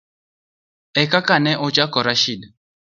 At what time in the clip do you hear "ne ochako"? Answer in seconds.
1.43-1.99